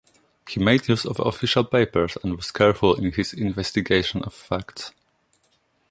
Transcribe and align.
He 0.49 0.59
made 0.59 0.87
use 0.87 1.05
of 1.05 1.19
official 1.19 1.63
papers 1.63 2.17
and 2.23 2.35
was 2.35 2.49
careful 2.49 2.95
in 2.95 3.11
his 3.11 3.33
investigation 3.33 4.23
of 4.23 4.33
facts. 4.33 4.93